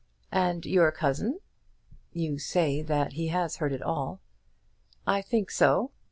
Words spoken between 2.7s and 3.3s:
that he